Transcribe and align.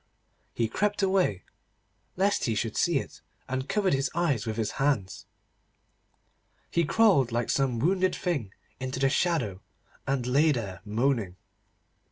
He 0.55 0.67
crept 0.67 1.03
away, 1.03 1.43
lest 2.15 2.45
he 2.45 2.55
should 2.55 2.75
see 2.75 2.97
it, 2.97 3.21
and 3.47 3.69
covered 3.69 3.93
his 3.93 4.09
eyes 4.15 4.47
with 4.47 4.57
his 4.57 4.71
hands. 4.81 5.27
He 6.71 6.85
crawled, 6.85 7.31
like 7.31 7.51
some 7.51 7.77
wounded 7.77 8.15
thing, 8.15 8.51
into 8.79 8.99
the 8.99 9.09
shadow, 9.11 9.61
and 10.07 10.25
lay 10.25 10.53
there 10.53 10.81
moaning. 10.85 11.35